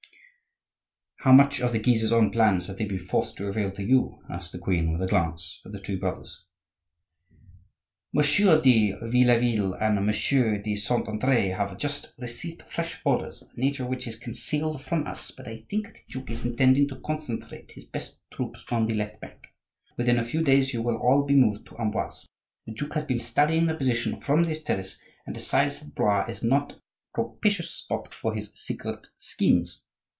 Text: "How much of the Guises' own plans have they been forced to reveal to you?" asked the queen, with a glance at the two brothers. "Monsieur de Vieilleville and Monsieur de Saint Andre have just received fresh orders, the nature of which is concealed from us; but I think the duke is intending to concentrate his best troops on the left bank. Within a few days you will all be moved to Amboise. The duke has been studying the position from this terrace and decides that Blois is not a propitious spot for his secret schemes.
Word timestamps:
"How 1.23 1.31
much 1.31 1.61
of 1.61 1.71
the 1.71 1.77
Guises' 1.77 2.11
own 2.11 2.31
plans 2.31 2.65
have 2.65 2.79
they 2.79 2.85
been 2.85 2.97
forced 2.97 3.37
to 3.37 3.45
reveal 3.45 3.69
to 3.73 3.83
you?" 3.83 4.23
asked 4.27 4.51
the 4.53 4.57
queen, 4.57 4.91
with 4.91 5.03
a 5.03 5.07
glance 5.07 5.61
at 5.63 5.71
the 5.71 5.79
two 5.79 5.99
brothers. 5.99 6.45
"Monsieur 8.11 8.59
de 8.59 8.93
Vieilleville 9.03 9.75
and 9.79 10.03
Monsieur 10.03 10.57
de 10.59 10.75
Saint 10.75 11.07
Andre 11.07 11.49
have 11.49 11.77
just 11.77 12.13
received 12.17 12.63
fresh 12.63 12.99
orders, 13.05 13.41
the 13.53 13.61
nature 13.61 13.83
of 13.83 13.89
which 13.89 14.07
is 14.07 14.15
concealed 14.15 14.81
from 14.81 15.05
us; 15.05 15.29
but 15.29 15.47
I 15.47 15.57
think 15.69 15.93
the 15.93 15.99
duke 16.13 16.31
is 16.31 16.43
intending 16.43 16.87
to 16.87 16.95
concentrate 17.01 17.69
his 17.73 17.85
best 17.85 18.17
troops 18.31 18.65
on 18.71 18.87
the 18.87 18.95
left 18.95 19.21
bank. 19.21 19.43
Within 19.97 20.17
a 20.17 20.25
few 20.25 20.41
days 20.41 20.73
you 20.73 20.81
will 20.81 20.97
all 20.97 21.23
be 21.27 21.35
moved 21.35 21.67
to 21.67 21.77
Amboise. 21.79 22.25
The 22.65 22.73
duke 22.73 22.95
has 22.95 23.03
been 23.03 23.19
studying 23.19 23.67
the 23.67 23.75
position 23.75 24.19
from 24.19 24.45
this 24.45 24.63
terrace 24.63 24.97
and 25.27 25.35
decides 25.35 25.81
that 25.81 25.93
Blois 25.93 26.25
is 26.29 26.41
not 26.41 26.71
a 26.73 26.77
propitious 27.13 27.69
spot 27.69 28.11
for 28.11 28.33
his 28.33 28.49
secret 28.55 29.09
schemes. 29.19 29.83